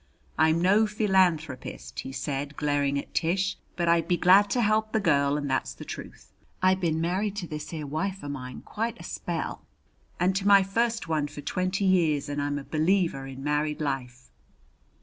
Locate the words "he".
1.99-2.11